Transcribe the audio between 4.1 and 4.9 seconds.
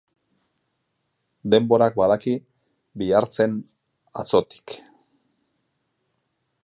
atzotik.